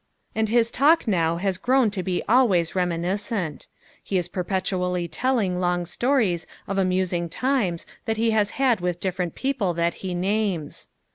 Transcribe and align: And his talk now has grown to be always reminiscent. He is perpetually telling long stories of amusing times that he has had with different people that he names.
And 0.33 0.49
his 0.49 0.71
talk 0.71 1.07
now 1.07 1.37
has 1.37 1.59
grown 1.59 1.91
to 1.91 2.01
be 2.01 2.23
always 2.27 2.73
reminiscent. 2.73 3.67
He 4.03 4.17
is 4.17 4.29
perpetually 4.29 5.07
telling 5.07 5.59
long 5.59 5.85
stories 5.85 6.47
of 6.65 6.79
amusing 6.79 7.29
times 7.29 7.85
that 8.05 8.17
he 8.17 8.31
has 8.31 8.49
had 8.57 8.81
with 8.81 8.99
different 8.99 9.35
people 9.35 9.75
that 9.75 9.93
he 10.01 10.15
names. 10.15 10.87